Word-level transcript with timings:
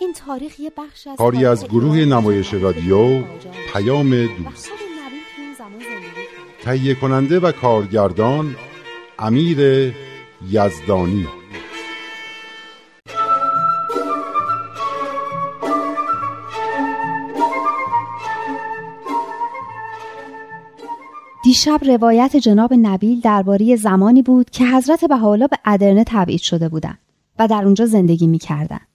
این 0.00 0.12
تاریخ 0.12 0.60
یه 0.60 0.72
بخش 0.76 1.06
از 1.06 1.16
کاری 1.16 1.44
از 1.44 1.68
گروه 1.68 1.96
نمایش 1.96 2.54
رادیو 2.54 3.22
پیام 3.72 4.10
دوست. 4.10 4.70
تهیه 6.62 6.94
کننده 6.94 7.40
و 7.40 7.52
کارگردان 7.52 8.56
امیر 9.18 9.58
یزدانی. 10.50 11.26
دیشب 21.44 21.80
روایت 21.86 22.36
جناب 22.36 22.74
نبیل 22.74 23.20
درباره 23.20 23.76
زمانی 23.76 24.22
بود 24.22 24.50
که 24.50 24.64
حضرت 24.66 25.04
بهاءالله 25.04 25.46
به 25.46 25.58
ادرنه 25.64 26.04
تبعید 26.06 26.40
شده 26.40 26.68
بودند 26.68 26.98
و 27.38 27.48
در 27.48 27.64
اونجا 27.64 27.86
زندگی 27.86 28.26
می‌کردند. 28.26 28.87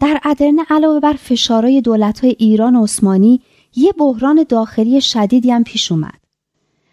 در 0.00 0.20
ادرنه 0.24 0.62
علاوه 0.70 1.00
بر 1.00 1.12
فشارهای 1.12 1.80
دولتهای 1.80 2.36
ایران 2.38 2.76
و 2.76 2.82
عثمانی 2.82 3.40
یه 3.76 3.92
بحران 3.92 4.44
داخلی 4.48 5.00
شدیدی 5.00 5.50
هم 5.50 5.64
پیش 5.64 5.92
اومد. 5.92 6.20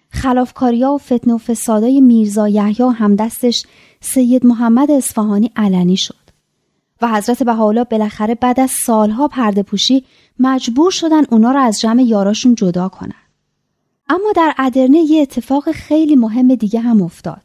خلافکاریا 0.10 0.92
و 0.92 0.98
فتنه 0.98 1.34
و 1.34 1.38
فسادای 1.38 2.02
میرزا 2.02 2.48
یحیی 2.48 2.86
و 2.86 2.90
همدستش 2.90 3.64
سید 4.02 4.46
محمد 4.46 4.92
اصفهانی 4.92 5.52
علنی 5.56 5.98
شد 5.98 6.24
و 7.02 7.08
حضرت 7.08 7.44
بهاءالله 7.44 7.84
بالاخره 7.84 8.36
بعد 8.36 8.60
از 8.60 8.72
سالها 8.72 9.28
پرده 9.28 9.64
پوشی 9.64 10.06
مجبور 10.40 10.92
شدن 10.92 11.26
اونا 11.32 11.52
رو 11.52 11.60
از 11.60 11.82
جمع 11.82 12.04
یاراشون 12.04 12.56
جدا 12.56 12.90
کنن. 12.90 13.14
اما 14.10 14.32
در 14.36 14.54
ادرنه 14.58 14.98
یه 14.98 15.22
اتفاق 15.22 15.72
خیلی 15.72 16.16
مهم 16.16 16.56
دیگه 16.56 16.80
هم 16.80 17.02
افتاد 17.02 17.42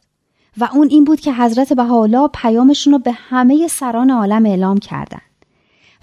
و 0.57 0.69
اون 0.73 0.87
این 0.89 1.03
بود 1.03 1.19
که 1.19 1.33
حضرت 1.33 1.73
بهاءالله 1.73 2.27
پیامشون 2.33 2.93
رو 2.93 2.99
به 2.99 3.11
همه 3.11 3.67
سران 3.67 4.11
عالم 4.11 4.45
اعلام 4.45 4.77
کردند 4.77 5.28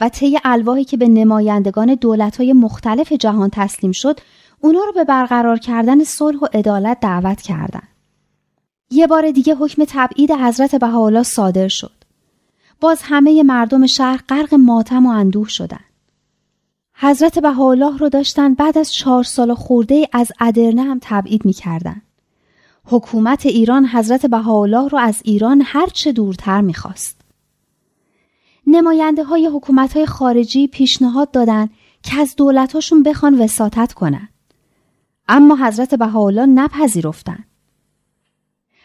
و 0.01 0.09
طی 0.09 0.39
الواحی 0.45 0.85
که 0.85 0.97
به 0.97 1.09
نمایندگان 1.09 1.95
دولت‌های 1.95 2.53
مختلف 2.53 3.13
جهان 3.13 3.51
تسلیم 3.53 3.93
شد 3.93 4.21
اونا 4.61 4.81
رو 4.81 4.93
به 4.93 5.05
برقرار 5.05 5.59
کردن 5.59 6.05
صلح 6.05 6.39
و 6.39 6.47
عدالت 6.55 7.01
دعوت 7.01 7.43
کردند. 7.43 7.89
یه 8.91 9.07
بار 9.07 9.31
دیگه 9.31 9.55
حکم 9.55 9.85
تبعید 9.89 10.31
حضرت 10.31 10.75
بهاءالله 10.75 11.23
صادر 11.23 11.69
شد. 11.69 11.93
باز 12.81 13.01
همه 13.03 13.43
مردم 13.43 13.87
شهر 13.87 14.21
غرق 14.29 14.55
ماتم 14.55 15.07
و 15.07 15.09
اندوه 15.09 15.49
شدند. 15.49 15.81
حضرت 16.95 17.39
بهاءالله 17.39 17.99
رو 17.99 18.09
داشتن 18.09 18.55
بعد 18.55 18.79
از 18.79 18.93
چهار 18.93 19.23
سال 19.23 19.55
خورده 19.55 20.09
از 20.13 20.33
ادرنه 20.41 20.83
هم 20.83 20.99
تبعید 21.03 21.45
می‌کردن. 21.45 22.03
حکومت 22.85 23.47
ایران 23.47 23.87
حضرت 23.87 24.27
بهاءالله 24.27 24.89
رو 24.89 24.99
از 24.99 25.21
ایران 25.25 25.63
هرچه 25.65 26.13
دورتر 26.13 26.61
می‌خواست. 26.61 27.16
نماینده 28.67 29.25
های 29.25 29.47
حکومت 29.47 29.97
های 29.97 30.07
خارجی 30.07 30.67
پیشنهاد 30.67 31.31
دادن 31.31 31.69
که 32.03 32.21
از 32.21 32.37
دولتاشون 32.37 33.03
بخوان 33.03 33.43
وساطت 33.43 33.93
کنن. 33.93 34.29
اما 35.29 35.57
حضرت 35.57 35.95
بهاءالله 35.95 36.47
نپذیرفتن. 36.47 37.45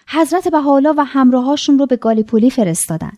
حضرت 0.08 0.47
بهاءالله 0.47 0.94
و 0.97 1.03
همراهاشون 1.08 1.80
رو 1.80 1.86
به 1.86 1.96
گالیپولی 1.96 2.50
فرستادن 2.50 3.12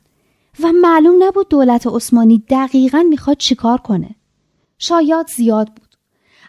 و 0.63 0.71
معلوم 0.81 1.23
نبود 1.23 1.49
دولت 1.49 1.87
عثمانی 1.87 2.43
دقیقا 2.49 3.05
می‌خواد 3.09 3.37
چیکار 3.37 3.77
کنه. 3.77 4.15
شاید 4.77 5.27
زیاد 5.27 5.67
بود. 5.67 5.95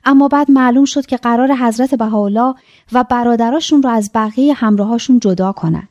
اما 0.04 0.28
بعد 0.28 0.50
معلوم 0.50 0.84
شد 0.84 1.06
که 1.06 1.16
قرار 1.16 1.54
حضرت 1.54 1.94
بهاءالله 1.94 2.54
و 2.92 3.04
برادراشون 3.04 3.82
رو 3.82 3.90
از 3.90 4.10
بقیه 4.14 4.54
همراهاشون 4.54 5.18
جدا 5.18 5.52
کنن. 5.52 5.88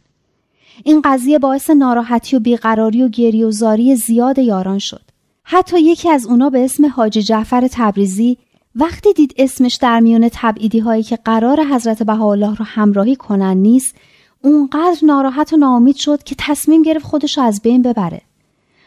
این 0.83 1.01
قضیه 1.05 1.39
باعث 1.39 1.69
ناراحتی 1.69 2.35
و 2.35 2.39
بیقراری 2.39 3.03
و 3.03 3.09
گریه 3.09 3.45
و 3.45 3.51
زاری 3.51 3.95
زیاد 3.95 4.39
یاران 4.39 4.79
شد. 4.79 5.01
حتی 5.43 5.81
یکی 5.81 6.09
از 6.09 6.25
اونا 6.25 6.49
به 6.49 6.65
اسم 6.65 6.85
حاجی 6.85 7.23
جعفر 7.23 7.67
تبریزی 7.71 8.37
وقتی 8.75 9.13
دید 9.13 9.33
اسمش 9.37 9.75
در 9.75 9.99
میون 9.99 10.29
تبعیدی 10.33 10.79
هایی 10.79 11.03
که 11.03 11.15
قرار 11.15 11.65
حضرت 11.65 12.03
بهاءالله 12.03 12.55
رو 12.55 12.65
همراهی 12.65 13.15
کنن 13.15 13.57
نیست 13.57 13.95
اونقدر 14.41 14.99
ناراحت 15.03 15.53
و 15.53 15.57
ناامید 15.57 15.95
شد 15.95 16.23
که 16.23 16.35
تصمیم 16.37 16.81
گرفت 16.81 17.05
خودشو 17.05 17.41
از 17.41 17.61
بین 17.61 17.81
ببره. 17.81 18.21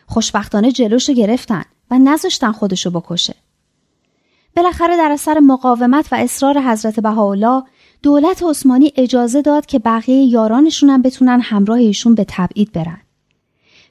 خوشبختانه 0.06 0.72
جلوشو 0.72 1.12
گرفتن 1.12 1.64
و 1.91 1.98
نذاشتن 1.98 2.53
خودشو 2.53 2.91
بکشه. 2.91 3.34
بالاخره 4.56 4.97
در 4.97 5.10
اثر 5.12 5.41
مقاومت 5.41 6.12
و 6.12 6.16
اصرار 6.16 6.60
حضرت 6.60 7.00
بهاءالله 7.00 7.62
دولت 8.06 8.42
عثمانی 8.42 8.92
اجازه 8.96 9.42
داد 9.42 9.66
که 9.66 9.78
بقیه 9.78 10.24
یارانشون 10.24 10.90
هم 10.90 11.02
بتونن 11.02 11.40
همراه 11.40 11.78
ایشون 11.78 12.14
به 12.14 12.26
تبعید 12.28 12.72
برن. 12.72 13.00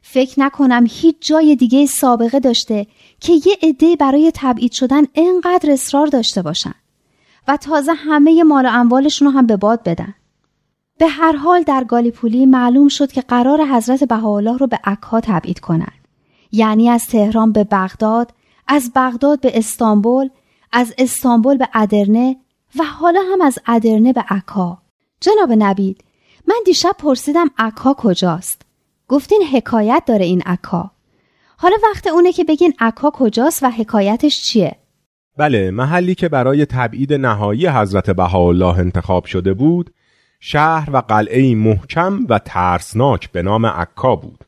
فکر 0.02 0.40
نکنم 0.40 0.86
هیچ 0.90 1.16
جای 1.20 1.56
دیگه 1.56 1.86
سابقه 1.86 2.40
داشته 2.40 2.88
که 3.20 3.34
یه 3.34 3.58
عده 3.64 3.96
برای 3.96 4.32
تبعید 4.36 4.72
شدن 4.72 5.04
انقدر 5.16 5.72
اصرار 5.72 6.08
داشته 6.08 6.42
باشن 6.42 6.74
و 7.48 7.58
تازه 7.58 7.94
همه 7.94 8.44
مال 8.44 8.66
و 8.66 8.70
اموالشون 8.70 9.28
رو 9.28 9.34
هم 9.34 9.46
به 9.46 9.58
باد 9.58 9.84
بدن. 9.84 10.14
به 10.98 11.08
هر 11.08 11.36
حال 11.36 11.64
در 11.64 11.84
گالیپولی 11.84 12.46
معلوم 12.46 12.88
شد 12.88 13.12
که 13.12 13.22
قرار 13.22 13.66
حضرت 13.66 14.04
بهاءالله 14.04 14.58
رو 14.58 14.68
به 14.68 14.80
عکا 14.84 15.20
تبعید 15.20 15.60
کنن. 15.60 15.94
یعنی 16.52 16.90
از 16.90 17.06
تهران 17.06 17.52
به 17.52 17.64
بغداد، 17.64 18.34
از 18.68 18.92
بغداد 18.96 19.40
به 19.40 19.58
استانبول، 19.58 20.30
از 20.72 20.94
استانبول 20.98 21.58
به 21.58 21.70
ادرنه 21.74 22.38
و 22.80 22.84
حالا 22.84 23.20
هم 23.34 23.42
از 23.42 23.60
ادرنه 23.68 24.14
به 24.14 24.26
عکا. 24.30 24.78
جناب 25.22 25.50
نبید، 25.58 26.04
من 26.48 26.56
دیشب 26.66 26.96
پرسیدم 27.00 27.48
عکا 27.58 27.94
کجاست؟ 27.98 28.62
گفتین 29.08 29.44
حکایت 29.54 30.04
داره 30.06 30.26
این 30.26 30.42
عکا. 30.42 30.92
حالا 31.58 31.76
وقت 31.84 32.08
اونه 32.08 32.32
که 32.32 32.44
بگین 32.44 32.74
عکا 32.80 33.12
کجاست 33.14 33.64
و 33.64 33.70
حکایتش 33.70 34.42
چیه؟ 34.42 34.76
بله 35.38 35.72
محلی 35.72 36.16
که 36.16 36.30
برای 36.30 36.66
تبعید 36.66 37.14
نهایی 37.14 37.68
حضرت 37.68 38.10
بهاءالله 38.10 38.80
انتخاب 38.80 39.26
شده 39.26 39.54
بود 39.54 39.94
شهر 40.40 40.90
و 40.94 40.98
قلعه 40.98 41.56
محکم 41.56 42.20
و 42.30 42.40
ترسناک 42.40 43.32
به 43.32 43.42
نام 43.42 43.66
عکا 43.66 44.16
بود 44.16 44.46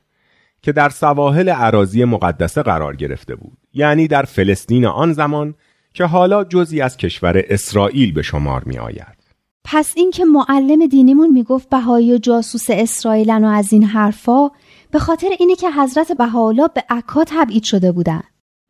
که 0.62 0.72
در 0.72 0.90
سواحل 0.90 1.50
عراضی 1.50 2.06
مقدسه 2.06 2.64
قرار 2.64 2.96
گرفته 2.96 3.36
بود 3.36 3.58
یعنی 3.74 4.08
در 4.08 4.24
فلسطین 4.24 4.86
آن 4.86 5.14
زمان 5.14 5.56
که 5.94 6.06
حالا 6.06 6.44
جزی 6.44 6.81
از 6.81 6.98
کشور 6.98 7.44
اسرائیل 7.50 8.14
به 8.14 8.22
شمار 8.22 8.64
می 8.66 8.78
آید. 8.78 9.18
پس 9.64 9.94
اینکه 9.98 10.25
معلم 10.25 10.88
دینیمون 10.88 11.31
می‌گفت 11.31 11.70
بهایی 11.70 12.14
و 12.14 12.18
جاسوس 12.18 12.66
اسرائیلن 12.70 13.46
و 13.46 13.47
از 13.47 13.73
این 13.73 13.84
حرفا 13.84 14.50
به 14.91 15.00
خاطر 15.00 15.28
اینه 15.40 15.56
که 15.56 15.72
حضرت 15.72 16.11
بهاءالله 16.11 16.67
به 16.76 16.84
عکا 16.90 17.23
تبعید 17.28 17.64
شده 17.64 17.91
بودن. 17.91 18.23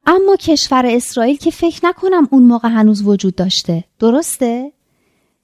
اما 0.06 0.36
کشور 0.36 0.86
اسرائیل 0.86 1.38
که 1.38 1.51
فکر 1.51 1.80
نکنم 1.83 2.27
اون 2.31 2.44
موقع 2.44 2.69
هنوز 2.69 3.07
وجود 3.07 3.36
داشته. 3.36 3.83
درسته؟ 4.00 4.71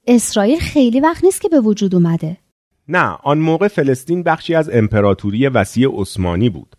اسرائیل 0.06 0.58
خیلی 0.58 1.00
وقت 1.00 1.24
نیست 1.24 1.40
که 1.40 1.48
به 1.48 1.60
وجود 1.60 1.94
اومده. 1.94 2.36
نه، 2.88 3.18
آن 3.22 3.38
موقع 3.38 3.68
فلسطین 3.68 4.22
بخشی 4.22 4.54
از 4.54 4.70
امپراتوری 4.72 5.48
وسیع 5.48 6.00
عثمانی 6.00 6.50
بود 6.50 6.76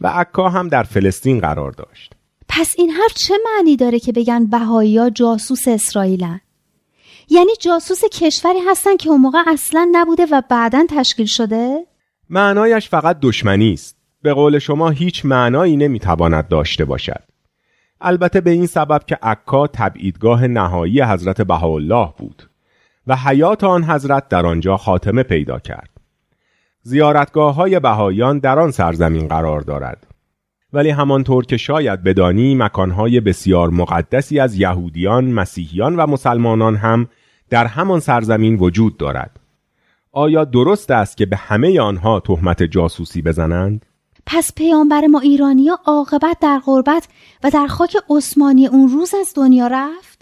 و 0.00 0.06
عکا 0.06 0.48
هم 0.48 0.68
در 0.68 0.82
فلسطین 0.82 1.40
قرار 1.40 1.72
داشت. 1.72 2.14
پس 2.52 2.74
این 2.78 2.90
حرف 2.90 3.14
چه 3.14 3.34
معنی 3.44 3.76
داره 3.76 3.98
که 3.98 4.12
بگن 4.12 4.46
بهایی 4.46 5.10
جاسوس 5.10 5.68
اسرائیلن؟ 5.68 6.40
یعنی 7.28 7.52
جاسوس 7.60 8.00
کشوری 8.12 8.58
هستن 8.70 8.96
که 8.96 9.10
اون 9.10 9.20
موقع 9.20 9.38
اصلا 9.46 9.88
نبوده 9.92 10.26
و 10.32 10.42
بعدا 10.50 10.86
تشکیل 10.88 11.26
شده؟ 11.26 11.86
معنایش 12.30 12.88
فقط 12.88 13.18
دشمنی 13.22 13.72
است. 13.72 13.96
به 14.22 14.34
قول 14.34 14.58
شما 14.58 14.90
هیچ 14.90 15.24
معنایی 15.24 15.76
نمی‌تواند 15.76 16.48
داشته 16.48 16.84
باشد. 16.84 17.22
البته 18.00 18.40
به 18.40 18.50
این 18.50 18.66
سبب 18.66 19.02
که 19.06 19.18
عکا 19.22 19.66
تبعیدگاه 19.66 20.46
نهایی 20.46 21.02
حضرت 21.02 21.42
بهاءالله 21.42 22.12
بود 22.18 22.50
و 23.06 23.16
حیات 23.16 23.64
آن 23.64 23.84
حضرت 23.84 24.28
در 24.28 24.46
آنجا 24.46 24.76
خاتمه 24.76 25.22
پیدا 25.22 25.58
کرد. 25.58 25.90
زیارتگاه 26.82 27.54
های 27.54 27.80
بهایان 27.80 28.38
در 28.38 28.58
آن 28.58 28.70
سرزمین 28.70 29.28
قرار 29.28 29.60
دارد. 29.60 30.09
ولی 30.72 30.90
همانطور 30.90 31.46
که 31.46 31.56
شاید 31.56 32.02
بدانی 32.02 32.54
مکانهای 32.54 33.20
بسیار 33.20 33.70
مقدسی 33.70 34.40
از 34.40 34.54
یهودیان، 34.56 35.24
مسیحیان 35.24 35.96
و 35.96 36.06
مسلمانان 36.06 36.76
هم 36.76 37.08
در 37.50 37.66
همان 37.66 38.00
سرزمین 38.00 38.56
وجود 38.56 38.96
دارد. 38.96 39.40
آیا 40.12 40.44
درست 40.44 40.90
است 40.90 41.16
که 41.16 41.26
به 41.26 41.36
همه 41.36 41.80
آنها 41.80 42.20
تهمت 42.20 42.62
جاسوسی 42.62 43.22
بزنند؟ 43.22 43.86
پس 44.26 44.54
پیامبر 44.54 45.06
ما 45.06 45.20
ایرانیا 45.20 45.78
عاقبت 45.86 46.36
در 46.40 46.60
غربت 46.66 47.08
و 47.44 47.50
در 47.50 47.66
خاک 47.66 47.96
عثمانی 48.10 48.66
اون 48.66 48.88
روز 48.88 49.14
از 49.20 49.32
دنیا 49.36 49.66
رفت 49.66 50.20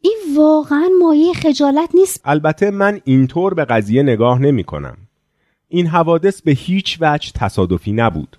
این 0.00 0.18
واقعا 0.36 0.88
مایه 1.00 1.32
خجالت 1.32 1.90
نیست 1.94 2.20
البته 2.24 2.70
من 2.70 3.00
اینطور 3.04 3.54
به 3.54 3.64
قضیه 3.64 4.02
نگاه 4.02 4.38
نمی 4.38 4.64
کنم. 4.64 4.96
این 5.68 5.86
حوادث 5.86 6.42
به 6.42 6.52
هیچ 6.52 6.98
وجه 7.00 7.32
تصادفی 7.34 7.92
نبود. 7.92 8.36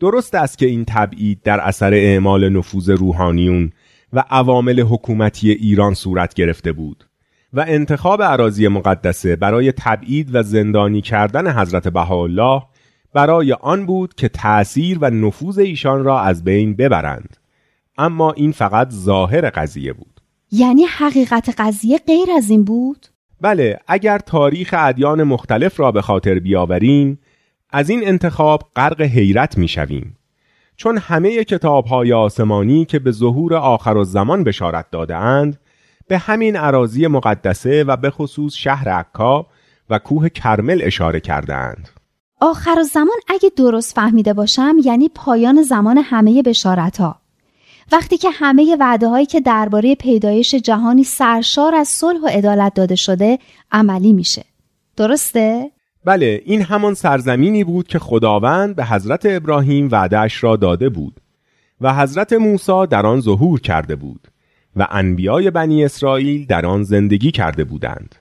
درست 0.00 0.34
است 0.34 0.58
که 0.58 0.66
این 0.66 0.84
تبعید 0.84 1.42
در 1.42 1.60
اثر 1.60 1.94
اعمال 1.94 2.48
نفوذ 2.48 2.90
روحانیون 2.90 3.72
و 4.12 4.24
عوامل 4.30 4.80
حکومتی 4.80 5.50
ایران 5.50 5.94
صورت 5.94 6.34
گرفته 6.34 6.72
بود 6.72 7.04
و 7.52 7.64
انتخاب 7.68 8.22
عراضی 8.22 8.68
مقدسه 8.68 9.36
برای 9.36 9.72
تبعید 9.72 10.34
و 10.34 10.42
زندانی 10.42 11.00
کردن 11.00 11.60
حضرت 11.60 11.88
بهاءالله 11.88 12.62
برای 13.14 13.52
آن 13.52 13.86
بود 13.86 14.14
که 14.14 14.28
تأثیر 14.28 14.98
و 15.00 15.10
نفوذ 15.10 15.58
ایشان 15.58 16.04
را 16.04 16.20
از 16.20 16.44
بین 16.44 16.74
ببرند. 16.76 17.36
اما 17.98 18.32
این 18.32 18.52
فقط 18.52 18.90
ظاهر 18.90 19.50
قضیه 19.50 19.92
بود. 19.92 20.20
یعنی 20.52 20.84
حقیقت 20.84 21.54
قضیه 21.58 21.98
غیر 21.98 22.28
از 22.36 22.50
این 22.50 22.64
بود؟ 22.64 23.06
بله 23.40 23.78
اگر 23.86 24.18
تاریخ 24.18 24.74
ادیان 24.78 25.22
مختلف 25.22 25.80
را 25.80 25.92
به 25.92 26.02
خاطر 26.02 26.38
بیاوریم 26.38 27.18
از 27.76 27.90
این 27.90 28.08
انتخاب 28.08 28.62
غرق 28.76 29.00
حیرت 29.00 29.58
می‌شویم 29.58 30.16
چون 30.76 30.98
همه 30.98 31.44
کتاب 31.44 31.86
های 31.86 32.12
آسمانی 32.12 32.84
که 32.84 32.98
به 32.98 33.10
ظهور 33.10 33.54
آخر 33.54 33.96
و 33.96 34.04
زمان 34.04 34.44
بشارت 34.44 34.90
داده 34.90 35.16
اند 35.16 35.58
به 36.08 36.18
همین 36.18 36.56
عراضی 36.56 37.06
مقدسه 37.06 37.84
و 37.84 37.96
به 37.96 38.10
خصوص 38.10 38.54
شهر 38.54 38.88
عکا 38.88 39.46
و 39.90 39.98
کوه 39.98 40.28
کرمل 40.28 40.80
اشاره 40.82 41.20
کردند. 41.20 41.88
آخر 42.40 42.82
زمان 42.82 43.16
اگه 43.28 43.50
درست 43.56 43.94
فهمیده 43.94 44.32
باشم 44.32 44.76
یعنی 44.84 45.10
پایان 45.14 45.62
زمان 45.62 45.98
همه 45.98 46.42
بشارت 46.42 47.00
ها. 47.00 47.16
وقتی 47.92 48.16
که 48.16 48.30
همه 48.30 48.76
وعده 48.80 49.08
هایی 49.08 49.26
که 49.26 49.40
درباره 49.40 49.94
پیدایش 49.94 50.54
جهانی 50.54 51.04
سرشار 51.04 51.74
از 51.74 51.88
صلح 51.88 52.20
و 52.20 52.26
عدالت 52.26 52.74
داده 52.74 52.96
شده 52.96 53.38
عملی 53.72 54.12
میشه. 54.12 54.44
درسته؟ 54.96 55.73
بله 56.04 56.42
این 56.44 56.62
همان 56.62 56.94
سرزمینی 56.94 57.64
بود 57.64 57.88
که 57.88 57.98
خداوند 57.98 58.76
به 58.76 58.84
حضرت 58.84 59.26
ابراهیم 59.26 59.88
وعدهش 59.92 60.44
را 60.44 60.56
داده 60.56 60.88
بود 60.88 61.20
و 61.80 61.94
حضرت 61.94 62.32
موسی 62.32 62.86
در 62.90 63.06
آن 63.06 63.20
ظهور 63.20 63.60
کرده 63.60 63.96
بود 63.96 64.28
و 64.76 64.86
انبیای 64.90 65.50
بنی 65.50 65.84
اسرائیل 65.84 66.46
در 66.46 66.66
آن 66.66 66.82
زندگی 66.82 67.30
کرده 67.30 67.64
بودند 67.64 68.14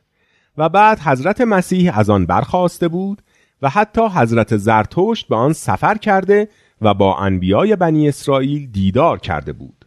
و 0.57 0.69
بعد 0.69 0.99
حضرت 0.99 1.41
مسیح 1.41 1.99
از 1.99 2.09
آن 2.09 2.25
برخواسته 2.25 2.87
بود 2.87 3.21
و 3.61 3.69
حتی 3.69 4.07
حضرت 4.07 4.57
زرتشت 4.57 5.27
به 5.27 5.35
آن 5.35 5.53
سفر 5.53 5.97
کرده 5.97 6.47
و 6.81 6.93
با 6.93 7.17
انبیای 7.17 7.75
بنی 7.75 8.07
اسرائیل 8.07 8.71
دیدار 8.71 9.19
کرده 9.19 9.53
بود 9.53 9.85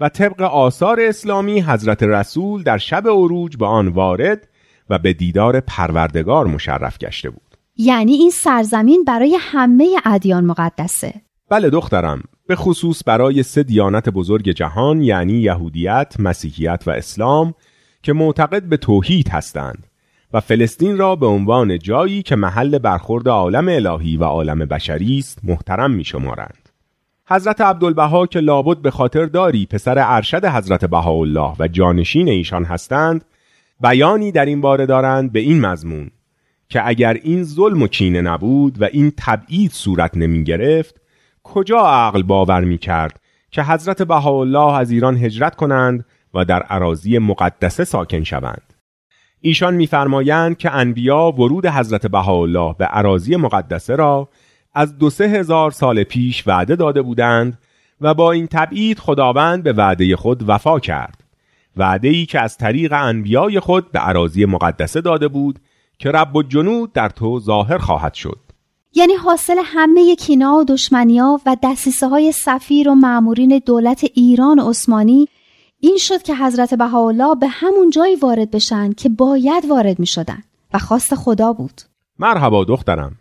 و 0.00 0.08
طبق 0.08 0.42
آثار 0.42 1.00
اسلامی 1.00 1.60
حضرت 1.60 2.02
رسول 2.02 2.62
در 2.62 2.78
شب 2.78 3.08
عروج 3.08 3.56
به 3.56 3.66
آن 3.66 3.88
وارد 3.88 4.48
و 4.90 4.98
به 4.98 5.12
دیدار 5.12 5.60
پروردگار 5.60 6.46
مشرف 6.46 6.98
گشته 6.98 7.30
بود 7.30 7.56
یعنی 7.76 8.12
این 8.12 8.30
سرزمین 8.30 9.04
برای 9.04 9.38
همه 9.40 9.96
ادیان 10.04 10.44
مقدسه 10.44 11.14
بله 11.48 11.70
دخترم 11.70 12.22
به 12.46 12.56
خصوص 12.56 13.02
برای 13.06 13.42
سه 13.42 13.62
دیانت 13.62 14.08
بزرگ 14.08 14.48
جهان 14.48 15.02
یعنی 15.02 15.32
یهودیت، 15.32 16.14
مسیحیت 16.18 16.82
و 16.86 16.90
اسلام 16.90 17.54
که 18.02 18.12
معتقد 18.12 18.62
به 18.62 18.76
توحید 18.76 19.28
هستند 19.28 19.86
و 20.32 20.40
فلسطین 20.40 20.98
را 20.98 21.16
به 21.16 21.26
عنوان 21.26 21.78
جایی 21.78 22.22
که 22.22 22.36
محل 22.36 22.78
برخورد 22.78 23.28
عالم 23.28 23.68
الهی 23.68 24.16
و 24.16 24.24
عالم 24.24 24.58
بشری 24.58 25.18
است 25.18 25.38
محترم 25.44 25.90
می 25.90 26.04
شمارند. 26.04 26.68
حضرت 27.28 27.60
عبدالبها 27.60 28.26
که 28.26 28.40
لابد 28.40 28.78
به 28.78 28.90
خاطر 28.90 29.26
داری 29.26 29.66
پسر 29.66 29.94
ارشد 29.98 30.44
حضرت 30.44 30.84
بهاءالله 30.84 31.52
و 31.58 31.68
جانشین 31.68 32.28
ایشان 32.28 32.64
هستند 32.64 33.24
بیانی 33.80 34.32
در 34.32 34.44
این 34.44 34.60
باره 34.60 34.86
دارند 34.86 35.32
به 35.32 35.40
این 35.40 35.60
مضمون 35.60 36.10
که 36.68 36.88
اگر 36.88 37.14
این 37.22 37.44
ظلم 37.44 37.82
و 37.82 37.86
کینه 37.86 38.20
نبود 38.20 38.82
و 38.82 38.84
این 38.92 39.12
تبعید 39.16 39.72
صورت 39.72 40.16
نمی 40.16 40.44
گرفت 40.44 41.00
کجا 41.42 41.78
عقل 41.78 42.22
باور 42.22 42.64
می 42.64 42.78
کرد 42.78 43.20
که 43.50 43.62
حضرت 43.62 44.02
بهاءالله 44.02 44.74
از 44.74 44.90
ایران 44.90 45.16
هجرت 45.16 45.56
کنند 45.56 46.04
و 46.34 46.44
در 46.44 46.62
عراضی 46.62 47.18
مقدسه 47.18 47.84
ساکن 47.84 48.24
شوند؟ 48.24 48.74
ایشان 49.40 49.74
میفرمایند 49.74 50.58
که 50.58 50.70
انبیا 50.70 51.32
ورود 51.32 51.66
حضرت 51.66 52.06
بهاءالله 52.06 52.74
به 52.78 52.84
عراضی 52.84 53.36
مقدسه 53.36 53.96
را 53.96 54.28
از 54.74 54.98
دو 54.98 55.10
سه 55.10 55.24
هزار 55.24 55.70
سال 55.70 56.02
پیش 56.02 56.48
وعده 56.48 56.76
داده 56.76 57.02
بودند 57.02 57.58
و 58.00 58.14
با 58.14 58.32
این 58.32 58.46
تبعید 58.46 58.98
خداوند 58.98 59.62
به 59.62 59.72
وعده 59.72 60.16
خود 60.16 60.48
وفا 60.48 60.80
کرد. 60.80 61.17
وعده 61.78 62.08
ای 62.08 62.26
که 62.26 62.40
از 62.40 62.56
طریق 62.56 62.92
انبیای 62.92 63.60
خود 63.60 63.92
به 63.92 63.98
عراضی 63.98 64.44
مقدسه 64.44 65.00
داده 65.00 65.28
بود 65.28 65.58
که 65.98 66.10
رب 66.10 66.36
و 66.36 66.42
جنود 66.42 66.92
در 66.92 67.08
تو 67.08 67.40
ظاهر 67.40 67.78
خواهد 67.78 68.14
شد. 68.14 68.38
یعنی 68.94 69.14
حاصل 69.14 69.56
همه 69.64 70.16
کینا 70.16 70.52
و 70.52 70.64
دشمنیا 70.64 71.40
و 71.46 71.56
دسیسه 71.62 72.08
های 72.08 72.32
سفیر 72.32 72.88
و 72.88 72.94
معمورین 72.94 73.62
دولت 73.66 74.04
ایران 74.14 74.58
و 74.58 74.70
عثمانی 74.70 75.28
این 75.80 75.96
شد 75.96 76.22
که 76.22 76.34
حضرت 76.36 76.74
بهاءالله 76.74 77.34
به 77.34 77.48
همون 77.48 77.90
جایی 77.90 78.16
وارد 78.16 78.50
بشن 78.50 78.92
که 78.92 79.08
باید 79.08 79.64
وارد 79.70 79.98
می 79.98 80.06
شدن 80.06 80.42
و 80.74 80.78
خواست 80.78 81.14
خدا 81.14 81.52
بود. 81.52 81.82
مرحبا 82.18 82.64
دخترم. 82.64 83.16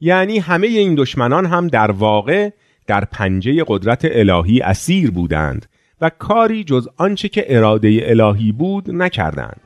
یعنی 0.00 0.38
همه 0.38 0.66
این 0.66 0.94
دشمنان 0.94 1.46
هم 1.46 1.68
در 1.68 1.90
واقع 1.90 2.50
در 2.86 3.04
پنجه 3.04 3.64
قدرت 3.66 4.00
الهی 4.04 4.60
اسیر 4.60 5.10
بودند 5.10 5.66
و 6.00 6.10
کاری 6.18 6.64
جز 6.64 6.88
آنچه 6.96 7.28
که 7.28 7.56
اراده 7.56 8.00
الهی 8.02 8.52
بود 8.52 8.90
نکردند. 8.90 9.60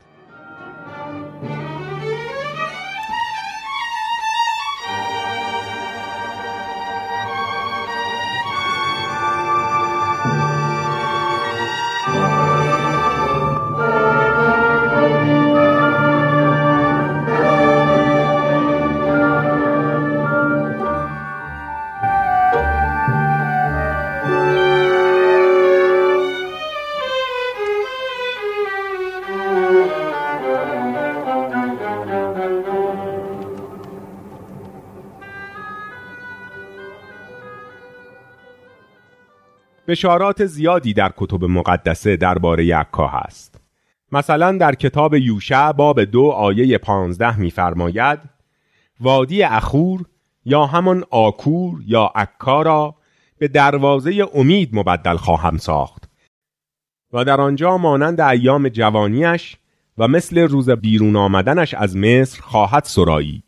بشارات 39.88 40.46
زیادی 40.46 40.92
در 40.92 41.12
کتب 41.16 41.44
مقدسه 41.44 42.16
درباره 42.16 42.64
یکا 42.64 43.08
هست. 43.08 43.60
مثلا 44.12 44.58
در 44.58 44.74
کتاب 44.74 45.14
یوشع 45.14 45.72
باب 45.72 46.04
دو 46.04 46.24
آیه 46.24 46.78
پانزده 46.78 47.38
میفرماید 47.40 48.18
وادی 49.00 49.42
اخور 49.42 50.04
یا 50.44 50.66
همان 50.66 51.04
آکور 51.10 51.82
یا 51.86 52.12
عکا 52.14 52.62
را 52.62 52.94
به 53.38 53.48
دروازه 53.48 54.28
امید 54.34 54.70
مبدل 54.72 55.16
خواهم 55.16 55.56
ساخت 55.56 56.08
و 57.12 57.24
در 57.24 57.40
آنجا 57.40 57.78
مانند 57.78 58.20
ایام 58.20 58.68
جوانیش 58.68 59.56
و 59.98 60.08
مثل 60.08 60.38
روز 60.38 60.70
بیرون 60.70 61.16
آمدنش 61.16 61.74
از 61.74 61.96
مصر 61.96 62.40
خواهد 62.42 62.84
سرایید 62.84 63.44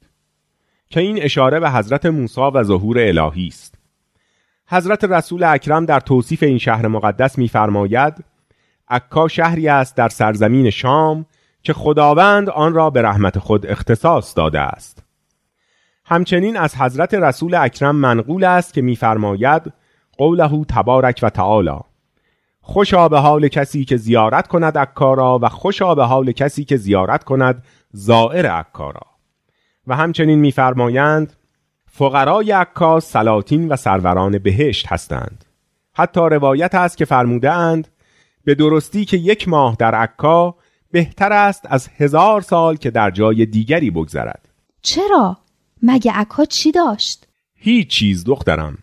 که 0.91 1.01
این 1.01 1.23
اشاره 1.23 1.61
به 1.61 1.71
حضرت 1.71 2.07
موسی 2.07 2.41
و 2.41 2.63
ظهور 2.63 2.99
الهی 2.99 3.47
است. 3.47 3.75
حضرت 4.69 5.05
رسول 5.05 5.45
اکرم 5.45 5.85
در 5.85 6.01
توصیف 6.01 6.43
این 6.43 6.59
شهر 6.59 6.87
مقدس 6.87 7.39
می‌فرماید 7.39 8.25
عکا 8.89 9.29
شهری 9.29 9.69
است 9.69 9.97
در 9.97 10.09
سرزمین 10.09 10.71
شام 10.71 11.27
که 11.63 11.73
خداوند 11.73 12.51
آن 12.51 12.75
را 12.75 12.91
به 12.91 13.03
رحمت 13.03 13.39
خود 13.39 13.67
اختصاص 13.67 14.37
داده 14.37 14.61
است. 14.61 15.03
همچنین 16.05 16.57
از 16.57 16.77
حضرت 16.77 17.15
رسول 17.15 17.55
اکرم 17.55 17.97
منقول 17.97 18.45
است 18.45 18.75
که 18.75 18.83
می‌فرماید 18.83 19.73
قوله 20.19 20.65
تبارک 20.65 21.21
و 21.23 21.31
تعالی 21.31 21.81
خوشا 22.61 23.09
به 23.09 23.19
حال 23.19 23.49
کسی 23.49 23.85
که 23.85 23.97
زیارت 23.97 24.49
کند 24.49 24.79
عکا 24.79 25.15
را 25.15 25.39
و 25.43 25.49
خوشا 25.49 25.95
به 25.95 26.05
حال 26.05 26.33
کسی 26.33 26.65
که 26.65 26.77
زیارت 26.77 27.25
کند 27.25 27.65
زائر 27.93 28.47
عکا 28.47 28.91
را. 28.91 29.07
و 29.87 29.97
همچنین 29.97 30.39
می‌فرمایند 30.39 31.33
فقرای 31.99 32.53
عکاس 32.53 33.11
سلاطین 33.11 33.69
و 33.69 33.77
سروران 33.77 34.39
بهشت 34.39 34.87
هستند 34.87 35.45
حتی 35.95 36.21
روایت 36.21 36.75
است 36.75 36.97
که 36.97 37.05
فرموده 37.05 37.53
اند 37.53 37.89
به 38.45 38.55
درستی 38.55 39.05
که 39.05 39.17
یک 39.17 39.49
ماه 39.49 39.77
در 39.79 39.95
عکا 39.95 40.55
بهتر 40.91 41.33
است 41.33 41.67
از 41.69 41.89
هزار 41.97 42.41
سال 42.41 42.77
که 42.77 42.91
در 42.91 43.11
جای 43.11 43.47
دیگری 43.47 43.91
بگذرد 43.91 44.49
چرا؟ 44.83 45.37
مگه 45.83 46.13
عکا 46.13 46.45
چی 46.45 46.73
داشت؟ 46.73 47.27
هیچ 47.55 47.89
چیز 47.89 48.25
دخترم 48.25 48.79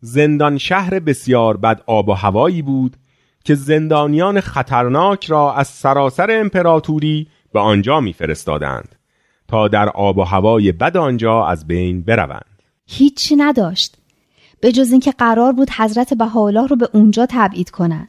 زندان 0.00 0.58
شهر 0.58 0.98
بسیار 0.98 1.56
بد 1.56 1.82
آب 1.86 2.08
و 2.08 2.12
هوایی 2.12 2.62
بود 2.62 2.96
که 3.44 3.54
زندانیان 3.54 4.40
خطرناک 4.40 5.26
را 5.26 5.54
از 5.54 5.68
سراسر 5.68 6.40
امپراتوری 6.40 7.28
به 7.52 7.60
آنجا 7.60 8.00
میفرستادند 8.00 8.97
تا 9.48 9.68
در 9.68 9.88
آب 9.88 10.18
و 10.18 10.22
هوای 10.22 10.72
بد 10.72 10.96
آنجا 10.96 11.46
از 11.46 11.66
بین 11.66 12.02
بروند. 12.02 12.62
هیچی 12.86 13.36
نداشت. 13.36 13.96
به 14.60 14.72
جز 14.72 14.90
اینکه 14.92 15.12
قرار 15.12 15.52
بود 15.52 15.70
حضرت 15.70 16.14
بهاءالله 16.14 16.66
رو 16.66 16.76
به 16.76 16.88
اونجا 16.92 17.26
تبعید 17.30 17.70
کنند. 17.70 18.08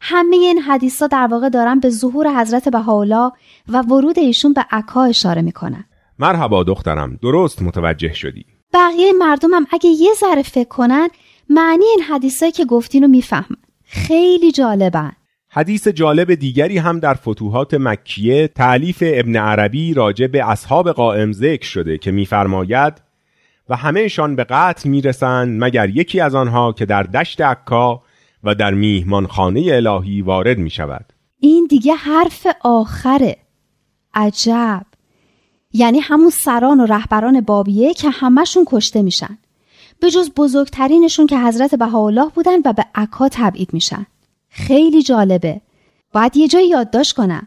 همه 0.00 0.36
این 0.36 0.58
حدیثا 0.58 1.06
در 1.06 1.28
واقع 1.30 1.48
دارن 1.48 1.80
به 1.80 1.90
ظهور 1.90 2.40
حضرت 2.40 2.68
بهاءالله 2.68 3.32
و 3.68 3.82
ورود 3.82 4.18
ایشون 4.18 4.52
به 4.52 4.66
عکا 4.70 5.04
اشاره 5.04 5.42
می‌کنن. 5.42 5.84
مرحبا 6.18 6.62
دخترم 6.62 7.18
درست 7.22 7.62
متوجه 7.62 8.12
شدی. 8.12 8.44
بقیه 8.72 9.12
مردمم 9.12 9.66
اگه 9.70 9.90
یه 9.90 10.14
ذره 10.14 10.42
فکر 10.42 10.68
کنن 10.68 11.08
معنی 11.50 11.84
این 11.84 12.00
حدیثایی 12.00 12.52
که 12.52 12.64
گفتین 12.64 13.02
رو 13.02 13.08
می‌فهمن. 13.08 13.56
خیلی 13.84 14.52
جالبن. 14.52 15.12
حدیث 15.56 15.88
جالب 15.88 16.34
دیگری 16.34 16.78
هم 16.78 17.00
در 17.00 17.14
فتوحات 17.14 17.74
مکیه 17.74 18.48
تعلیف 18.48 19.02
ابن 19.06 19.36
عربی 19.36 19.94
راجع 19.94 20.26
به 20.26 20.50
اصحاب 20.50 20.92
قائم 20.92 21.32
ذکر 21.32 21.66
شده 21.66 21.98
که 21.98 22.10
میفرماید 22.10 22.94
و 23.68 23.76
همهشان 23.76 24.36
به 24.36 24.44
قطع 24.44 24.88
می‌رسند 24.88 25.64
مگر 25.64 25.88
یکی 25.88 26.20
از 26.20 26.34
آنها 26.34 26.72
که 26.72 26.86
در 26.86 27.02
دشت 27.02 27.40
عکا 27.40 28.02
و 28.44 28.54
در 28.54 28.74
میهمانخانه 28.74 29.60
الهی 29.72 30.22
وارد 30.22 30.58
می 30.58 30.70
شود. 30.70 31.12
این 31.40 31.66
دیگه 31.70 31.94
حرف 31.94 32.46
آخره. 32.60 33.36
عجب. 34.14 34.86
یعنی 35.72 36.00
همون 36.00 36.30
سران 36.30 36.80
و 36.80 36.86
رهبران 36.86 37.40
بابیه 37.40 37.94
که 37.94 38.10
همشون 38.10 38.64
کشته 38.68 39.02
میشن. 39.02 39.38
به 40.00 40.10
جز 40.10 40.30
بزرگترینشون 40.36 41.26
که 41.26 41.38
حضرت 41.38 41.74
بهاءالله 41.74 42.30
بودن 42.34 42.58
و 42.64 42.72
به 42.72 42.84
عکا 42.94 43.28
تبعید 43.28 43.74
میشن. 43.74 44.06
خیلی 44.54 45.02
جالبه. 45.02 45.60
باید 46.12 46.36
یه 46.36 46.48
جایی 46.48 46.68
یادداشت 46.68 47.16
کنم. 47.16 47.46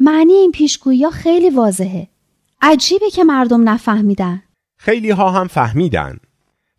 معنی 0.00 0.32
این 0.32 0.52
پیشگویی 0.52 1.10
خیلی 1.10 1.50
واضحه. 1.50 2.08
عجیبه 2.62 3.10
که 3.10 3.24
مردم 3.24 3.68
نفهمیدن. 3.68 4.42
خیلی 4.76 5.10
ها 5.10 5.30
هم 5.30 5.46
فهمیدن. 5.46 6.18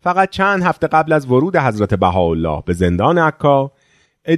فقط 0.00 0.30
چند 0.30 0.62
هفته 0.62 0.86
قبل 0.86 1.12
از 1.12 1.26
ورود 1.26 1.56
حضرت 1.56 1.94
بهاءالله 1.94 2.62
به 2.66 2.72
زندان 2.72 3.18
عکا 3.18 3.72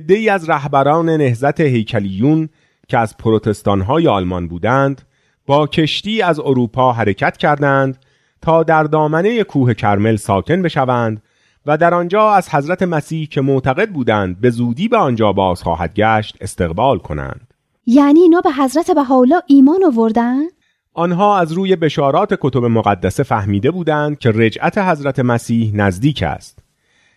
ای 0.09 0.29
از 0.29 0.51
رهبران 0.51 1.11
نهزت 1.11 1.61
هیکلیون 1.61 2.49
که 2.89 2.99
از 2.99 3.17
پروتستانهای 3.17 4.09
آلمان 4.09 4.49
بودند 4.49 5.03
با 5.47 5.67
کشتی 5.67 6.23
از 6.23 6.41
اروپا 6.41 6.93
حرکت 6.93 7.37
کردند 7.37 7.99
تا 8.43 8.63
در 8.63 8.83
دامنه 8.83 9.45
کوه 9.45 9.75
کرمل 9.75 10.17
ساکن 10.17 10.63
بشوند 10.63 11.23
و 11.67 11.77
در 11.77 11.95
آنجا 11.95 12.31
از 12.31 12.49
حضرت 12.49 12.83
مسیح 12.83 13.29
که 13.29 13.41
معتقد 13.41 13.91
بودند 13.91 14.41
به 14.41 14.51
زودی 14.51 14.89
به 14.89 14.97
آنجا 14.97 15.33
باز 15.33 15.63
خواهد 15.63 15.95
گشت 15.95 16.37
استقبال 16.41 16.99
کنند. 16.99 17.55
یعنی 17.87 18.21
اینا 18.21 18.41
به 18.41 18.53
حضرت 18.53 18.91
بهاءالله 18.91 19.43
ایمان 19.47 19.85
آوردن؟ 19.85 20.43
آنها 20.95 21.39
از 21.39 21.53
روی 21.53 21.77
بشارات 21.77 22.35
کتب 22.41 22.65
مقدسه 22.65 23.23
فهمیده 23.23 23.71
بودند 23.71 24.19
که 24.19 24.31
رجعت 24.31 24.79
حضرت 24.79 25.21
مسیح 25.21 25.75
نزدیک 25.75 26.23
است. 26.23 26.59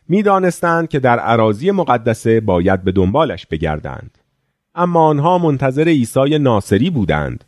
می‌دانستند 0.10 0.90
که 0.90 1.00
در 1.00 1.20
عراضی 1.20 1.72
مقدسه 1.72 2.40
باید 2.40 2.84
به 2.84 2.92
دنبالش 2.92 3.46
بگردند. 3.46 4.18
اما 4.76 5.08
آنها 5.08 5.38
منتظر 5.38 5.88
عیسی 5.88 6.40
ناصری 6.40 6.90
بودند. 6.90 7.44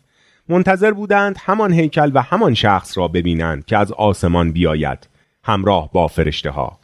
منتظر 0.50 0.92
بودند 0.92 1.36
همان 1.40 1.74
هیکل 1.74 2.12
و 2.14 2.22
همان 2.22 2.54
شخص 2.54 2.98
را 2.98 3.08
ببینند 3.08 3.66
که 3.66 3.78
از 3.78 3.92
آسمان 3.92 4.52
بیاید 4.52 5.08
همراه 5.44 5.90
با 5.92 6.08
فرشته 6.08 6.50
ها 6.50 6.79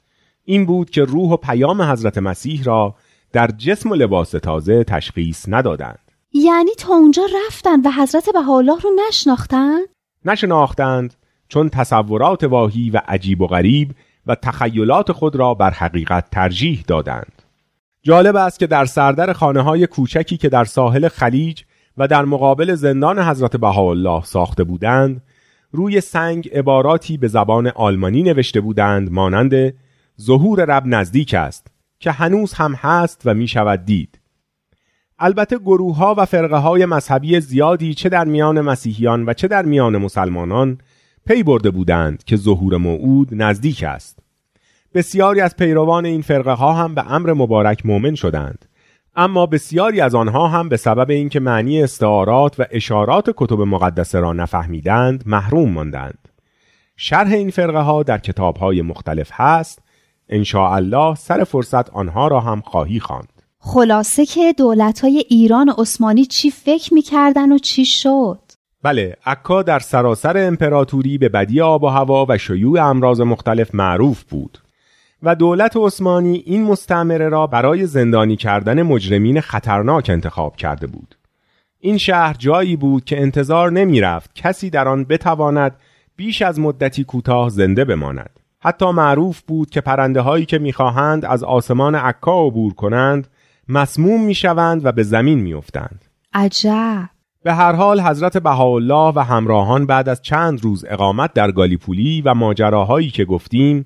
این 0.46 0.66
بود 0.66 0.90
که 0.90 1.04
روح 1.04 1.32
و 1.32 1.38
پیام 1.38 1.82
حضرت 1.82 2.18
مسیح 2.18 2.64
را 2.64 2.96
در 3.32 3.48
جسم 3.48 3.92
و 3.92 3.96
لباس 3.96 4.32
تازه 4.32 4.84
تشخیص 4.84 5.46
ندادند 5.48 6.00
یعنی 6.34 6.72
تا 6.78 6.94
اونجا 6.94 7.24
رفتن 7.48 7.82
و 7.82 7.92
حضرت 7.92 8.30
بهاءالله 8.34 8.80
رو 8.80 8.90
نشناختن؟ 9.08 9.80
نشناختند 10.25 11.14
چون 11.48 11.70
تصورات 11.70 12.44
واهی 12.44 12.90
و 12.90 13.02
عجیب 13.08 13.42
و 13.42 13.48
غریب 13.48 13.92
و 14.28 14.36
تخیلات 14.36 15.12
خود 15.12 15.36
را 15.36 15.54
بر 15.54 15.70
حقیقت 15.70 16.30
ترجیح 16.32 16.84
دادند. 16.88 17.42
جالب 18.04 18.36
است 18.36 18.60
که 18.60 18.68
در 18.68 18.86
سردر 18.86 19.34
خانه 19.34 19.62
های 19.62 19.88
کوچکی 19.88 20.38
که 20.38 20.50
در 20.50 20.64
ساحل 20.64 21.08
خلیج 21.08 21.62
و 21.98 22.08
در 22.08 22.25
مقابل 22.25 22.75
زندان 22.75 23.20
حضرت 23.20 23.56
بهاءالله 23.56 24.24
ساخته 24.24 24.64
بودند 24.64 25.22
روی 25.72 26.02
سنگ 26.02 26.50
عباراتی 26.54 27.18
به 27.18 27.28
زبان 27.28 27.68
آلمانی 27.68 28.24
نوشته 28.24 28.62
بودند 28.62 29.12
مانند 29.12 29.74
ظهور 30.22 30.66
رب 30.66 30.84
نزدیک 30.86 31.34
است 31.34 31.68
که 32.00 32.12
هنوز 32.12 32.54
هم 32.54 32.74
هست 32.74 33.22
و 33.26 33.34
می 33.34 33.48
شود 33.48 33.86
دید 33.86 34.20
البته 35.20 35.58
گروه 35.58 35.98
ها 35.98 36.16
و 36.18 36.26
فرقه 36.26 36.58
های 36.58 36.86
مذهبی 36.86 37.40
زیادی 37.40 37.94
چه 37.94 38.10
در 38.10 38.26
میان 38.26 38.62
مسیحیان 38.62 39.26
و 39.26 39.34
چه 39.34 39.48
در 39.48 39.66
میان 39.66 39.98
مسلمانان 39.98 40.78
پی 41.28 41.44
برده 41.44 41.70
بودند 41.70 42.24
که 42.24 42.36
ظهور 42.36 42.78
موعود 42.78 43.30
نزدیک 43.32 43.84
است. 43.84 44.20
بسیاری 44.94 45.42
از 45.42 45.56
پیروان 45.56 46.06
این 46.06 46.22
فرقه 46.22 46.52
ها 46.52 46.74
هم 46.74 46.96
به 46.96 47.12
امر 47.12 47.34
مبارک 47.34 47.86
مؤمن 47.86 48.16
شدند. 48.16 48.66
اما 49.16 49.46
بسیاری 49.46 50.02
از 50.02 50.16
آنها 50.16 50.48
هم 50.48 50.70
به 50.70 50.78
سبب 50.78 51.10
اینکه 51.10 51.40
معنی 51.40 51.84
استعارات 51.84 52.60
و 52.60 52.66
اشارات 52.72 53.34
کتب 53.38 53.62
مقدسه 53.62 54.20
را 54.20 54.34
نفهمیدند 54.34 55.24
محروم 55.26 55.70
ماندند. 55.70 56.30
شرح 56.98 57.32
این 57.32 57.50
فرقه 57.50 57.80
ها 57.80 58.04
در 58.04 58.18
کتاب 58.18 58.58
های 58.58 58.82
مختلف 58.82 59.30
هست. 59.34 59.82
ان 60.29 60.46
الله 60.55 61.15
سر 61.15 61.44
فرصت 61.44 61.89
آنها 61.89 62.27
را 62.27 62.39
هم 62.39 62.62
خواهی 62.62 63.00
خواند. 63.00 63.29
خلاصه 63.60 64.25
که 64.25 64.53
دولت 64.53 65.00
های 65.00 65.24
ایران 65.29 65.70
و 65.70 65.74
عثمانی 65.77 66.25
چی 66.25 66.51
فکر 66.51 66.94
می‌کردن 66.94 67.51
و 67.51 67.58
چی 67.58 67.86
شد؟ 67.86 68.39
بله 68.84 69.17
عکا 69.25 69.63
در 69.63 69.79
سراسر 69.79 70.48
امپراتوری 70.48 71.17
به 71.17 71.29
بدی 71.29 71.62
آب 71.62 71.84
و 71.84 71.88
هوا 71.88 72.25
و 72.29 72.38
شیوع 72.38 72.82
امراض 72.82 73.22
مختلف 73.22 73.75
معروف 73.75 74.24
بود 74.24 74.58
و 75.24 75.36
دولت 75.36 75.77
عثمانی 75.77 76.44
این 76.46 76.63
مستعمره 76.63 77.29
را 77.29 77.48
برای 77.48 77.86
زندانی 77.86 78.36
کردن 78.36 78.82
مجرمین 78.82 79.41
خطرناک 79.41 80.10
انتخاب 80.10 80.55
کرده 80.55 80.88
بود. 80.88 81.15
این 81.79 81.98
شهر 81.98 82.34
جایی 82.34 82.75
بود 82.75 83.05
که 83.05 83.22
انتظار 83.22 83.72
نمی 83.72 84.01
رفت 84.01 84.36
کسی 84.36 84.70
در 84.70 84.88
آن 84.88 85.03
بتواند 85.03 85.75
بیش 86.15 86.41
از 86.41 86.60
مدتی 86.60 87.03
کوتاه 87.03 87.50
زنده 87.50 87.86
بماند. 87.86 88.39
حتی 88.66 88.92
معروف 88.92 89.42
بود 89.42 89.70
که 89.70 89.82
پرنده 89.82 90.22
هایی 90.22 90.46
که 90.46 90.60
می‌خواهند 90.60 91.26
از 91.26 91.44
آسمان 91.44 91.96
عکا 91.96 92.46
عبور 92.46 92.74
کنند 92.74 93.28
مسموم 93.70 94.26
می‌شوند 94.26 94.86
و 94.86 94.92
به 94.92 95.04
زمین 95.04 95.40
میافتند. 95.40 96.06
عجب 96.34 97.10
به 97.44 97.54
هر 97.54 97.74
حال 97.74 98.02
حضرت 98.02 98.38
بهاءالله 98.38 99.14
و 99.16 99.20
همراهان 99.20 99.86
بعد 99.86 100.10
از 100.10 100.22
چند 100.22 100.64
روز 100.64 100.86
اقامت 100.90 101.34
در 101.34 101.52
گالیپولی 101.52 102.22
و 102.22 102.34
ماجراهایی 102.34 103.10
که 103.10 103.26
گفتیم 103.26 103.86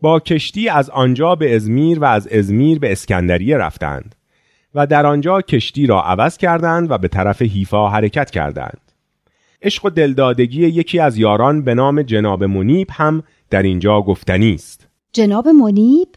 با 0.00 0.20
کشتی 0.20 0.68
از 0.68 0.90
آنجا 0.90 1.34
به 1.34 1.56
ازمیر 1.56 1.98
و 1.98 2.04
از 2.04 2.28
ازمیر 2.28 2.78
به 2.78 2.92
اسکندریه 2.92 3.56
رفتند 3.56 4.14
و 4.74 4.86
در 4.86 5.06
آنجا 5.06 5.40
کشتی 5.40 5.86
را 5.86 6.02
عوض 6.02 6.36
کردند 6.36 6.90
و 6.90 6.98
به 6.98 7.08
طرف 7.08 7.42
حیفا 7.42 7.88
حرکت 7.88 8.30
کردند. 8.30 8.80
عشق 9.62 9.84
و 9.84 9.90
دلدادگی 9.90 10.66
یکی 10.66 10.98
از 10.98 11.18
یاران 11.18 11.62
به 11.62 11.74
نام 11.74 12.02
جناب 12.02 12.44
منیب 12.44 12.88
هم 12.90 13.22
در 13.52 13.62
اینجا 13.62 14.02
گفتنی 14.02 14.54
است. 14.54 14.88
جناب 15.12 15.48
منیب؟ 15.48 16.08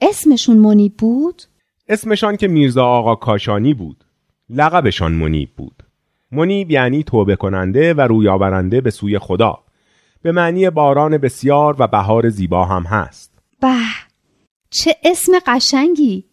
اسمشون 0.00 0.56
منیب 0.56 0.96
بود؟ 0.96 1.42
اسمشان 1.88 2.36
که 2.36 2.48
میرزا 2.48 2.84
آقا 2.86 3.14
کاشانی 3.14 3.74
بود. 3.74 4.04
لقبشان 4.50 5.12
منیب 5.12 5.50
بود. 5.56 5.82
منیب 6.32 6.70
یعنی 6.70 7.02
توبه 7.02 7.36
کننده 7.36 7.94
و 7.94 8.00
رویاورنده 8.00 8.80
به 8.80 8.90
سوی 8.90 9.18
خدا. 9.18 9.58
به 10.22 10.32
معنی 10.32 10.70
باران 10.70 11.18
بسیار 11.18 11.76
و 11.78 11.86
بهار 11.86 12.28
زیبا 12.28 12.64
هم 12.64 12.82
هست. 12.82 13.32
به 13.60 13.74
چه 14.70 14.96
اسم 15.04 15.32
قشنگی! 15.46 16.24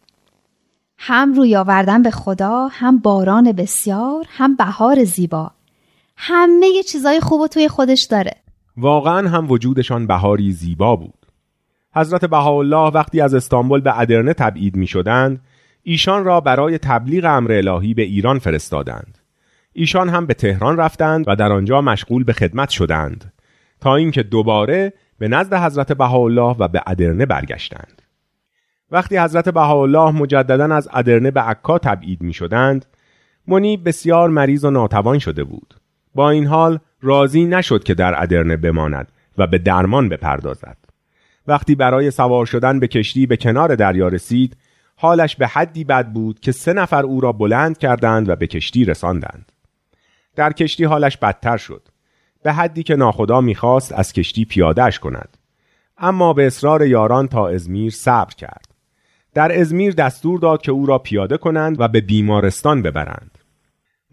هم 0.98 1.34
روی 1.34 1.56
آوردن 1.56 2.02
به 2.02 2.12
خدا 2.12 2.68
هم 2.72 2.98
باران 2.98 3.52
بسیار 3.52 4.26
هم 4.30 4.56
بهار 4.56 5.04
زیبا. 5.04 5.52
همه 6.18 6.84
چیزای 6.84 7.20
خوب 7.20 7.48
توی 7.48 7.68
خودش 7.68 8.04
داره. 8.04 8.45
واقعا 8.78 9.30
هم 9.30 9.52
وجودشان 9.52 10.08
بهاری 10.08 10.52
زیبا 10.52 10.96
بود. 10.96 11.26
حضرت 11.96 12.26
بهاءالله 12.26 12.92
وقتی 12.94 13.22
از 13.22 13.34
استانبول 13.34 13.82
به 13.82 14.00
ادرنه 14.00 14.34
تبعید 14.34 14.76
می 14.76 14.88
شدند 14.88 15.42
ایشان 15.84 16.26
را 16.26 16.42
برای 16.42 16.78
تبلیغ 16.78 17.26
امر 17.26 17.52
الهی 17.52 17.94
به 17.94 18.02
ایران 18.02 18.40
فرستادند. 18.40 19.18
ایشان 19.74 20.10
هم 20.10 20.26
به 20.26 20.34
تهران 20.34 20.78
رفتند 20.78 21.26
و 21.28 21.36
در 21.36 21.52
آنجا 21.52 21.82
مشغول 21.82 22.24
به 22.24 22.34
خدمت 22.34 22.70
شدند 22.70 23.34
تا 23.82 23.96
اینکه 23.96 24.24
دوباره 24.24 24.94
به 25.20 25.28
نزد 25.28 25.54
حضرت 25.54 25.94
بهاءالله 25.94 26.56
و 26.60 26.68
به 26.68 26.82
ادرنه 26.88 27.26
برگشتند. 27.26 28.02
وقتی 28.92 29.18
حضرت 29.18 29.50
بهاءالله 29.50 30.12
مجددا 30.12 30.76
از 30.76 30.90
ادرنه 30.94 31.32
به 31.32 31.42
عکا 31.42 31.78
تبعید 31.78 32.22
می 32.22 32.34
شدند 32.34 32.86
منیب 33.48 33.88
بسیار 33.88 34.30
مریض 34.30 34.66
و 34.66 34.72
ناتوان 34.72 35.20
شده 35.20 35.44
بود. 35.44 35.74
با 36.16 36.30
این 36.30 36.46
حال 36.46 36.80
راضی 37.06 37.46
نشد 37.46 37.84
که 37.84 37.94
در 37.94 38.24
ادرنه 38.24 38.58
بماند 38.58 39.08
و 39.38 39.48
به 39.48 39.58
درمان 39.58 40.10
بپردازد. 40.10 40.78
وقتی 41.48 41.76
برای 41.76 42.12
سوار 42.12 42.46
شدن 42.46 42.80
به 42.80 42.88
کشتی 42.88 43.26
به 43.26 43.38
کنار 43.38 43.76
دریا 43.76 44.08
رسید 44.08 44.58
حالش 44.96 45.36
به 45.36 45.48
حدی 45.48 45.84
بد 45.84 46.08
بود 46.08 46.40
که 46.40 46.52
سه 46.52 46.74
نفر 46.74 47.04
او 47.04 47.22
را 47.22 47.32
بلند 47.32 47.78
کردند 47.78 48.30
و 48.30 48.36
به 48.36 48.48
کشتی 48.48 48.86
رساندند. 48.86 49.52
در 50.36 50.54
کشتی 50.54 50.84
حالش 50.84 51.18
بدتر 51.18 51.58
شد. 51.58 51.88
به 52.44 52.54
حدی 52.54 52.84
که 52.84 52.96
ناخدا 52.96 53.42
می‌خواست 53.42 53.94
از 53.94 54.14
کشتی 54.14 54.46
پیادهش 54.46 55.00
کند. 55.00 55.38
اما 55.98 56.34
به 56.34 56.48
اصرار 56.48 56.88
یاران 56.88 57.28
تا 57.28 57.48
ازمیر 57.48 57.92
صبر 57.92 58.34
کرد. 58.34 58.68
در 59.34 59.60
ازمیر 59.60 59.94
دستور 59.94 60.40
داد 60.40 60.62
که 60.62 60.72
او 60.72 60.86
را 60.86 60.98
پیاده 60.98 61.38
کنند 61.38 61.80
و 61.80 61.88
به 61.88 62.02
بیمارستان 62.02 62.82
ببرند. 62.82 63.35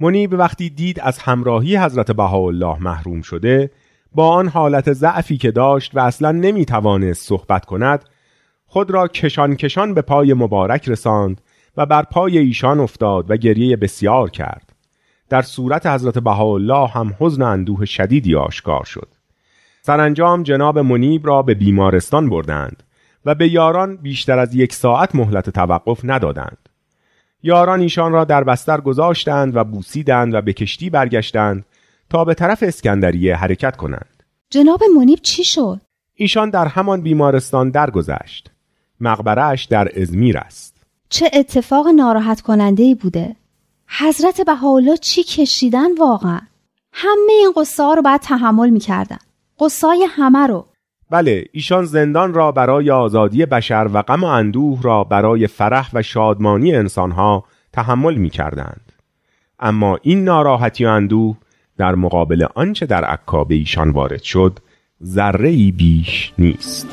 منیب 0.02 0.32
وقتی 0.32 0.70
دید 0.70 1.00
از 1.00 1.18
همراهی 1.18 1.76
حضرت 1.76 2.10
بهاءالله 2.10 2.82
محروم 2.82 3.22
شده 3.22 3.70
با 4.14 4.28
آن 4.28 4.48
حالت 4.48 4.92
ضعفی 4.92 5.36
که 5.36 5.50
داشت 5.50 5.96
و 5.96 6.00
اصلا 6.00 6.32
نمی‌توانست 6.32 7.28
صحبت 7.28 7.64
کند 7.64 8.04
خود 8.66 8.90
را 8.90 9.08
کشان 9.08 9.56
کشان 9.56 9.94
به 9.94 10.02
پای 10.02 10.34
مبارک 10.34 10.88
رساند 10.88 11.40
و 11.76 11.86
بر 11.86 12.02
پای 12.02 12.38
ایشان 12.38 12.80
افتاد 12.80 13.30
و 13.30 13.36
گریه 13.36 13.76
بسیار 13.76 14.30
کرد. 14.30 14.72
در 15.28 15.42
صورت 15.42 15.86
حضرت 15.86 16.18
بهاءالله 16.18 16.86
هم 16.88 17.14
حزن 17.20 17.42
اندوه 17.42 17.84
شدیدی 17.84 18.36
آشکار 18.36 18.84
شد. 18.84 19.08
سرانجام 19.82 20.42
جناب 20.42 20.78
منیب 20.78 21.26
را 21.26 21.42
به 21.42 21.54
بیمارستان 21.54 22.30
بردند 22.30 22.82
و 23.24 23.34
به 23.34 23.48
یاران 23.48 23.96
بیشتر 23.96 24.38
از 24.38 24.54
یک 24.54 24.72
ساعت 24.72 25.14
مهلت 25.14 25.50
توقف 25.50 26.00
ندادند. 26.04 26.68
یاران 27.42 27.80
ایشان 27.80 28.12
را 28.12 28.24
در 28.24 28.44
بستر 28.44 28.80
گذاشتند 28.80 29.56
و 29.56 29.64
بوسیدند 29.64 30.34
و 30.34 30.40
به 30.40 30.52
کشتی 30.52 30.90
برگشتند 30.90 31.64
تا 32.10 32.24
به 32.24 32.34
طرف 32.34 32.62
اسکندریه 32.62 33.36
حرکت 33.36 33.76
کنند. 33.76 34.22
جناب 34.50 34.80
منیب 34.96 35.18
چی 35.18 35.44
شد؟ 35.44 35.80
ایشان 36.14 36.50
در 36.50 36.66
همان 36.66 37.00
بیمارستان 37.00 37.70
درگذشت. 37.70 38.50
مقبرهش 39.00 39.64
در 39.64 40.00
ازمیر 40.00 40.38
است. 40.38 40.74
چه 41.08 41.30
اتفاق 41.32 41.88
ناراحت 41.88 42.40
کننده 42.40 42.82
ای 42.82 42.94
بوده. 42.94 43.36
حضرت 43.98 44.40
بهاءالله 44.40 44.96
چی 44.96 45.22
کشیدن 45.22 45.94
واقعا؟ 45.98 46.40
همه 46.92 47.32
این 47.32 47.52
قصه 47.56 47.82
ها 47.82 47.94
رو 47.94 48.02
باید 48.02 48.20
تحمل 48.20 48.70
می‌کردن. 48.70 49.18
قصای 49.60 50.06
همه 50.10 50.46
رو. 50.46 50.66
بله 51.12 51.44
ایشان 51.52 51.84
زندان 51.84 52.34
را 52.34 52.52
برای 52.52 52.90
آزادی 52.90 53.46
بشر 53.46 53.88
و 53.92 54.02
غم 54.02 54.24
و 54.24 54.26
اندوه 54.26 54.82
را 54.82 55.04
برای 55.04 55.46
فرح 55.46 55.90
و 55.92 56.02
شادمانی 56.02 56.74
انسانها 56.74 57.44
تحمل 57.72 58.14
می 58.14 58.30
کردند. 58.30 58.92
اما 59.60 59.98
این 60.02 60.24
ناراحتی 60.24 60.84
و 60.84 60.88
اندوه 60.88 61.36
در 61.76 61.94
مقابل 61.94 62.46
آنچه 62.54 62.86
در 62.86 63.04
عکا 63.04 63.46
ایشان 63.50 63.90
وارد 63.90 64.22
شد 64.22 64.58
ذره 65.04 65.72
بیش 65.72 66.32
نیست 66.38 66.88